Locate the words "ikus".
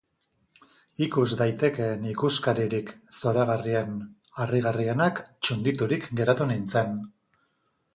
1.07-1.25